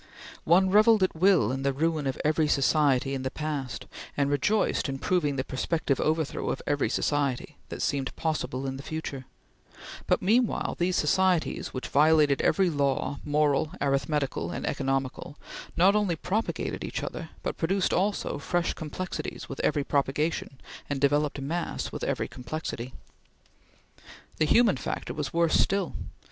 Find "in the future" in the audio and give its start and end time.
8.65-9.27